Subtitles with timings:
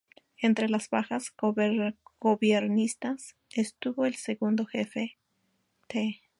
[0.41, 1.31] Entre las bajas
[2.19, 5.19] gobiernistas estuvo el Segundo Jefe,
[5.85, 6.23] Tte.